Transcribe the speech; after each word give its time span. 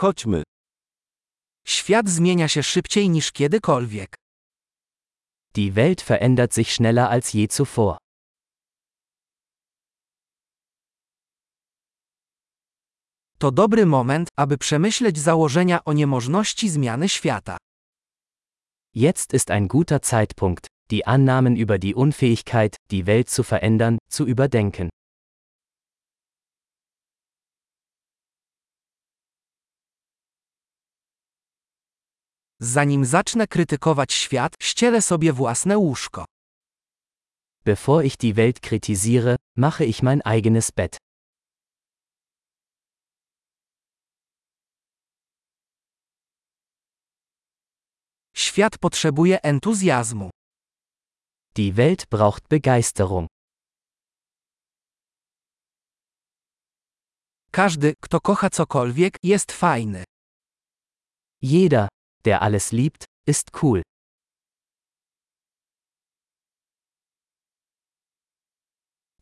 Chodźmy. 0.00 0.42
Świat 1.66 2.08
zmienia 2.08 2.48
się 2.48 2.62
szybciej 2.62 3.10
niż 3.10 3.32
kiedykolwiek. 3.32 4.16
Die 5.54 5.72
Welt 5.72 6.02
verändert 6.02 6.54
sich 6.54 6.72
schneller 6.72 7.04
als 7.10 7.34
je 7.34 7.46
zuvor. 7.50 7.96
To 13.38 13.50
dobry 13.50 13.86
moment, 13.86 14.28
aby 14.38 14.58
przemyśleć 14.58 15.18
założenia 15.18 15.84
o 15.84 15.92
niemożności 15.92 16.68
zmiany 16.68 17.08
świata. 17.08 17.56
Jetzt 18.94 19.34
ist 19.34 19.50
ein 19.50 19.68
guter 19.68 20.00
Zeitpunkt, 20.02 20.66
die 20.90 21.06
Annahmen 21.06 21.56
über 21.56 21.78
die 21.78 21.94
Unfähigkeit, 21.94 22.76
die 22.90 23.06
Welt 23.06 23.30
zu 23.30 23.42
verändern, 23.42 23.98
zu 24.10 24.26
überdenken. 24.26 24.88
Zanim 32.62 33.04
zacznę 33.04 33.46
krytykować 33.46 34.12
świat, 34.12 34.52
ścielę 34.62 35.02
sobie 35.02 35.32
własne 35.32 35.78
łóżko. 35.78 36.24
Bevor 37.64 38.04
ich 38.04 38.16
die 38.16 38.34
Welt 38.34 38.60
kritisiere, 38.60 39.36
mache 39.56 39.84
ich 39.84 40.02
mein 40.02 40.20
eigenes 40.24 40.70
Bett. 40.70 40.98
Świat 48.34 48.78
potrzebuje 48.78 49.42
entuzjazmu. 49.42 50.30
Die 51.56 51.72
Welt 51.72 52.06
braucht 52.10 52.48
Begeisterung. 52.48 53.26
Każdy, 57.50 57.94
kto 58.00 58.20
kocha 58.20 58.50
cokolwiek, 58.50 59.16
jest 59.22 59.52
fajny. 59.52 60.04
Jeder, 61.42 61.88
der 62.24 62.42
alles 62.42 62.72
liebt, 62.72 63.04
ist 63.26 63.62
cool. 63.62 63.82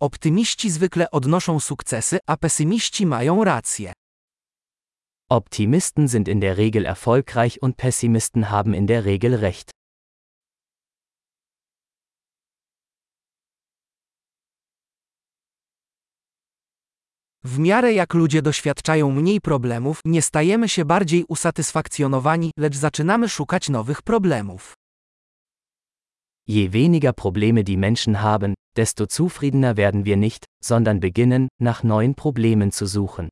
Optymiści 0.00 0.70
zwykle 0.70 1.10
odnoszą 1.10 1.60
sukcesy, 1.60 2.18
a 2.26 2.36
pesymiści 2.36 3.06
mają 3.06 3.44
rację. 3.44 3.92
Optimisten 5.30 6.08
sind 6.08 6.28
in 6.28 6.40
der 6.40 6.56
Regel 6.56 6.86
erfolgreich 6.86 7.62
und 7.62 7.76
Pessimisten 7.76 8.50
haben 8.50 8.74
in 8.74 8.86
der 8.86 9.04
Regel 9.04 9.34
recht. 9.34 9.77
W 17.48 17.58
miarę 17.58 17.92
jak 17.92 18.14
ludzie 18.14 18.42
doświadczają 18.42 19.10
mniej 19.10 19.40
problemów, 19.40 20.00
nie 20.04 20.22
stajemy 20.22 20.68
się 20.68 20.84
bardziej 20.84 21.24
usatysfakcjonowani, 21.28 22.50
lecz 22.58 22.76
zaczynamy 22.76 23.28
szukać 23.28 23.68
nowych 23.68 24.02
problemów. 24.02 24.74
Je 26.48 26.68
weniger 26.68 27.14
Probleme 27.14 27.64
die 27.64 27.78
Menschen 27.78 28.14
haben, 28.14 28.54
desto 28.76 29.06
zufriedener 29.06 29.76
werden 29.76 30.04
wir 30.04 30.18
nicht, 30.18 30.44
sondern 30.64 31.00
beginnen, 31.00 31.48
nach 31.60 31.84
neuen 31.84 32.14
Problemen 32.14 32.72
zu 32.72 32.88
suchen. 32.88 33.28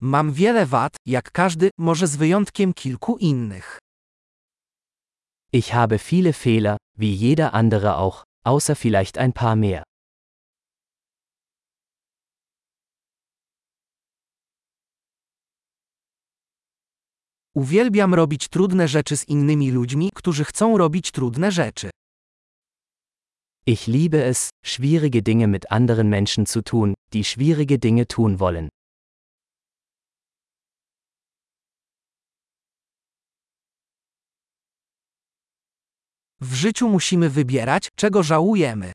Mam 0.00 0.32
wiele 0.32 0.66
wad, 0.66 0.96
jak 1.06 1.32
każdy, 1.32 1.70
może 1.78 2.06
z 2.06 2.16
wyjątkiem 2.16 2.72
kilku 2.74 3.16
innych. 3.16 3.78
Ich 5.50 5.72
habe 5.72 5.98
viele 5.98 6.34
Fehler, 6.34 6.76
wie 6.94 7.14
jeder 7.14 7.54
andere 7.54 7.96
auch, 7.96 8.24
außer 8.44 8.76
vielleicht 8.76 9.16
ein 9.16 9.32
paar 9.32 9.56
mehr. 9.56 9.82
Uwielbiam 17.54 18.14
robić 18.14 18.48
trudne 18.48 18.88
rzeczy 18.88 19.16
z 19.16 19.28
innymi 19.28 19.70
ludźmi, 19.70 20.10
którzy 20.14 20.44
chcą 20.44 20.78
robić 20.78 21.10
trudne 21.10 21.52
rzeczy. 21.52 21.90
Ich 23.66 23.86
liebe 23.86 24.26
es, 24.26 24.50
schwierige 24.64 25.22
Dinge 25.22 25.48
mit 25.48 25.72
anderen 25.72 26.08
Menschen 26.08 26.46
zu 26.46 26.62
tun, 26.62 26.94
die 27.12 27.24
schwierige 27.24 27.78
Dinge 27.78 28.06
tun 28.06 28.38
wollen. 28.38 28.68
W 36.40 36.54
życiu 36.54 36.88
musimy 36.88 37.30
wybierać, 37.30 37.88
czego 37.96 38.22
żałujemy. 38.22 38.92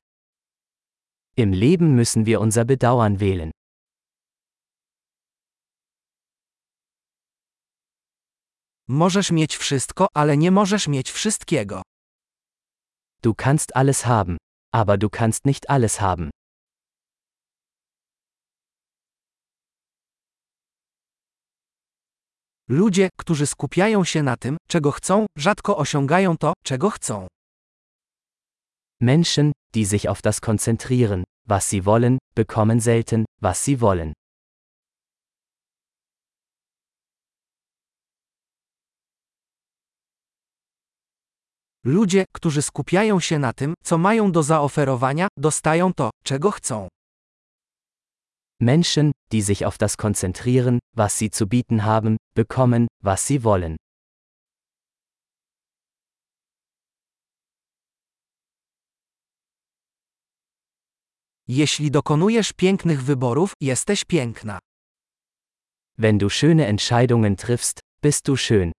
Im 1.38 1.52
Leben 1.54 1.96
müssen 1.96 2.24
wir 2.26 2.40
unser 2.40 2.66
Bedauern 2.66 3.18
wählen. 3.18 3.52
Możesz 8.88 9.32
mieć 9.32 9.58
wszystko, 9.58 10.08
ale 10.14 10.38
nie 10.38 10.52
możesz 10.52 10.88
mieć 10.88 11.12
wszystkiego. 11.12 11.82
Du 13.22 13.34
kannst 13.36 13.72
alles 13.76 14.02
haben, 14.02 14.38
aber 14.74 14.98
du 14.98 15.10
kannst 15.10 15.46
nicht 15.46 15.70
alles 15.70 15.98
haben. 15.98 16.30
Ludzie, 22.70 23.10
którzy 23.20 23.48
skupiają 23.48 24.04
się 24.04 24.24
na 24.24 24.38
tym, 24.38 24.58
czego 24.68 24.92
chcą, 24.92 25.26
rzadko 25.38 25.78
osiągają 25.78 26.38
to, 26.38 26.54
czego 26.64 26.90
chcą. 26.90 27.28
Menschen, 29.02 29.52
die 29.74 29.86
sich 29.86 30.06
auf 30.06 30.22
das 30.22 30.40
konzentrieren, 30.40 31.24
was 31.48 31.70
sie 31.70 31.82
wollen, 31.82 32.18
bekommen 32.36 32.82
selten, 32.82 33.26
was 33.42 33.64
sie 33.64 33.78
wollen. 33.78 34.14
Ludzie, 41.86 42.26
którzy 42.34 42.62
skupiają 42.62 43.20
się 43.20 43.40
na 43.40 43.54
tym, 43.54 43.74
co 43.84 43.98
mają 43.98 44.32
do 44.32 44.44
zaoferowania, 44.44 45.28
dostają 45.38 45.94
to, 45.94 46.10
czego 46.24 46.52
chcą. 46.52 46.88
Menschen, 48.62 49.12
die 49.34 49.42
sich 49.42 49.66
auf 49.66 49.78
das 49.78 49.98
konzentrieren, 49.98 50.80
was 50.96 51.18
sie 51.18 51.32
zu 51.32 51.48
bieten 51.48 51.84
haben, 51.84 52.18
bekommen, 52.36 52.88
was 53.04 53.28
sie 53.28 53.44
wollen. 53.44 53.76
Jeśli 61.48 61.92
dokonujesz 61.92 62.54
pięknych 62.54 63.04
wyborów, 63.04 63.54
jesteś 63.62 64.06
piękna. 64.06 64.60
Wenn 65.98 66.18
du 66.18 66.30
schöne 66.30 66.66
Entscheidungen 66.68 67.36
triffst, 67.36 67.80
bist 68.02 68.28
du 68.28 68.36
schön. 68.38 68.72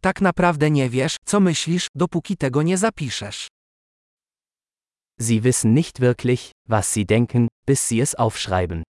Tak 0.00 0.20
naprawdę 0.20 0.70
nie 0.70 0.90
wiesz, 0.90 1.16
co 1.24 1.40
myślisz, 1.40 1.86
dopóki 1.94 2.36
tego 2.36 2.62
nie 2.62 2.78
zapiszesz. 2.78 3.48
Sie 5.22 5.44
wissen 5.44 5.72
nicht 5.72 6.00
wirklich, 6.00 6.50
was 6.68 6.92
sie 6.92 7.06
denken, 7.06 7.46
bis 7.64 7.88
sie 7.88 8.00
es 8.00 8.14
aufschreiben. 8.16 8.82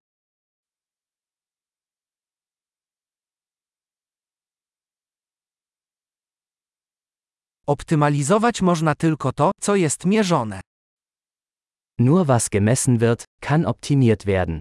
Optymalizować 7.67 8.61
można 8.61 8.95
tylko 8.95 9.31
to, 9.31 9.51
co 9.61 9.75
jest 9.75 10.05
mierzone. 10.05 10.61
Nur 11.99 12.25
was 12.25 12.49
gemessen 12.49 12.97
wird, 12.97 13.25
kann 13.41 13.65
optimiert 13.65 14.25
werden. 14.25 14.59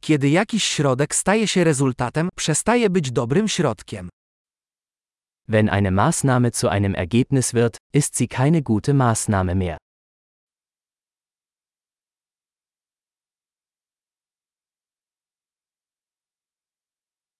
Kiedy 0.00 0.28
jakiś 0.28 0.64
środek 0.64 1.14
staje 1.14 1.48
się 1.48 1.64
rezultatem, 1.64 2.28
przestaje 2.36 2.90
być 2.90 3.12
dobrym 3.12 3.48
środkiem. 3.48 4.08
Wenn 5.46 5.68
eine 5.68 5.90
Maßnahme 5.90 6.52
zu 6.52 6.68
einem 6.68 6.94
Ergebnis 6.94 7.52
wird, 7.52 7.76
ist 7.92 8.14
sie 8.14 8.28
keine 8.28 8.62
gute 8.62 8.94
Maßnahme 8.94 9.54
mehr. 9.54 9.76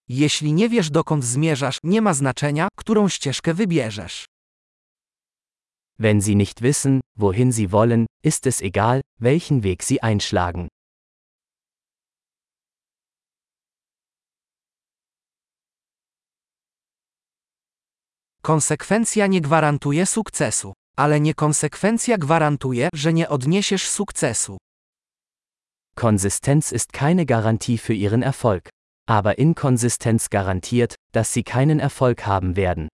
Jeśli 0.09 0.53
nie 0.53 0.69
wiesz 0.69 0.91
dokąd 0.91 1.25
zmierzasz, 1.25 1.79
nie 1.83 2.03
ma 2.03 2.15
znaczenia, 2.15 2.69
którą 2.77 3.09
ścieżkę 3.09 3.55
wybierzesz. 3.55 4.25
Wenn 5.99 6.21
sie 6.21 6.37
nicht 6.37 6.61
wissen, 6.61 7.01
wohin 7.17 7.53
sie 7.53 7.71
wollen, 7.71 8.07
ist 8.25 8.47
es 8.47 8.61
egal, 8.61 9.01
welchen 9.21 9.63
Weg 9.63 9.83
sie 9.85 10.03
einschlagen. 10.03 10.69
Konsekwencja 18.45 19.27
nie 19.27 19.41
gwarantuje 19.41 20.07
sukcesu, 20.07 20.73
ale 20.97 21.21
niekonsekwencja 21.21 22.19
gwarantuje, 22.19 22.89
że 22.95 23.13
nie 23.13 23.29
odniesiesz 23.29 23.89
sukcesu. 23.89 24.57
Konsistenz 25.97 26.73
ist 26.73 26.93
keine 26.93 27.25
Garantie 27.27 27.79
für 27.79 27.95
ihren 27.95 28.23
Erfolg. 28.23 28.69
Aber 29.09 29.39
Inkonsistenz 29.39 30.29
garantiert, 30.29 30.95
dass 31.13 31.33
sie 31.33 31.45
keinen 31.45 31.81
Erfolg 31.81 32.27
haben 32.27 32.57
werden. 32.57 32.89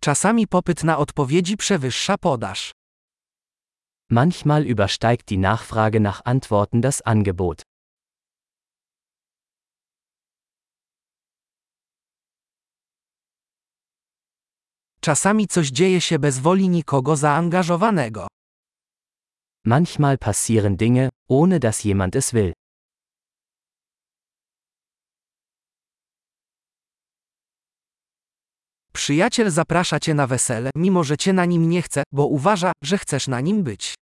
Czasami 0.00 0.46
popyt 0.46 0.84
na 0.84 0.98
odpowiedzi 0.98 1.56
przewyższa 1.56 2.18
podaż. 2.18 2.72
Manchmal 4.10 4.66
übersteigt 4.66 5.30
die 5.30 5.38
Nachfrage 5.38 6.00
nach 6.00 6.24
Antworten 6.24 6.80
das 6.80 7.02
Angebot. 7.02 7.62
Czasami 15.06 15.46
coś 15.46 15.68
dzieje 15.68 16.00
się 16.00 16.18
bez 16.18 16.38
woli 16.38 16.68
nikogo 16.68 17.16
zaangażowanego. 17.16 18.26
Manchmal 19.64 20.18
passieren 20.18 20.76
Dinge, 20.76 21.08
ohne 21.28 21.58
dass 21.60 21.84
jemand 21.84 22.16
es 22.16 22.32
will. 22.32 22.52
Przyjaciel 28.92 29.50
zaprasza 29.50 30.00
cię 30.00 30.14
na 30.14 30.26
wesele, 30.26 30.70
mimo 30.76 31.04
że 31.04 31.16
cię 31.16 31.32
na 31.32 31.44
nim 31.44 31.68
nie 31.68 31.82
chce, 31.82 32.02
bo 32.12 32.26
uważa, 32.26 32.72
że 32.84 32.98
chcesz 32.98 33.28
na 33.28 33.40
nim 33.40 33.62
być. 33.62 33.94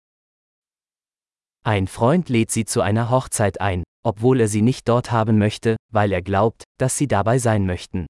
Ein 1.66 1.88
Freund 1.88 2.30
lädt 2.30 2.52
sie 2.52 2.66
zu 2.66 2.82
einer 2.82 3.10
Hochzeit 3.10 3.62
ein, 3.62 3.84
obwohl 4.06 4.42
er 4.42 4.48
sie 4.48 4.64
nicht 4.64 4.88
dort 4.88 5.12
haben 5.12 5.38
möchte, 5.38 5.76
weil 5.94 6.14
er 6.14 6.22
glaubt, 6.22 6.64
dass 6.80 6.98
sie 6.98 7.08
dabei 7.08 7.40
sein 7.40 7.66
möchten. 7.66 8.06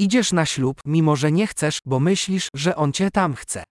Idziesz 0.00 0.32
na 0.32 0.46
ślub, 0.46 0.80
mimo 0.86 1.16
że 1.16 1.32
nie 1.32 1.46
chcesz, 1.46 1.78
bo 1.84 2.00
myślisz, 2.00 2.48
że 2.54 2.76
on 2.76 2.92
cię 2.92 3.10
tam 3.10 3.34
chce. 3.34 3.64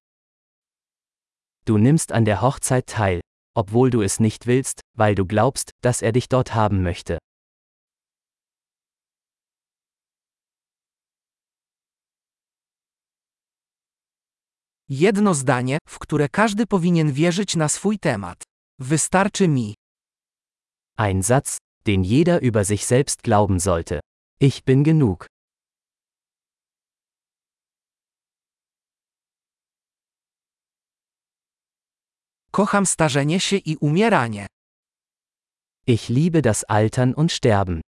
Du 1.66 1.78
nimmst 1.78 2.12
an 2.12 2.24
der 2.24 2.38
Hochzeit 2.38 2.86
teil, 2.86 3.22
obwohl 3.58 3.90
du 3.90 4.02
es 4.04 4.20
nicht 4.20 4.46
willst, 4.46 4.82
weil 4.98 5.16
du 5.16 5.26
glaubst, 5.26 5.72
dass 5.84 6.04
er 6.04 6.12
dich 6.12 6.28
dort 6.28 6.50
haben 6.50 6.84
möchte. 6.84 7.18
Jedno 14.90 15.34
zdanie, 15.34 15.78
w 15.88 16.00
które 16.00 16.30
każdy 16.30 16.66
powinien 16.66 17.12
wierzyć 17.14 17.56
na 17.56 17.70
swój 17.70 18.00
temat. 18.00 18.44
Wystarczy 18.80 19.48
mi. 19.48 19.76
Ein 20.98 21.24
Satz, 21.24 21.58
den 21.86 22.04
jeder 22.04 22.42
über 22.42 22.66
sich 22.66 22.86
selbst 22.86 23.24
glauben 23.24 23.60
sollte. 23.60 24.00
Ich 24.42 24.64
bin 24.64 24.84
genug. 24.84 25.28
Kocham 32.60 32.86
starzenie 32.86 33.40
się 33.40 33.56
i 33.56 33.78
umieranie. 33.78 34.48
Ich 35.88 36.10
liebe 36.10 36.42
das 36.42 36.64
Altern 36.64 37.14
und 37.14 37.32
Sterben. 37.32 37.82